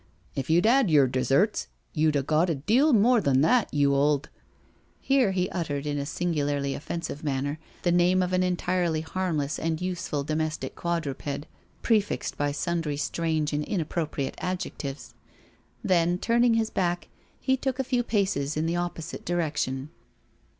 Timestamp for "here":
4.99-5.29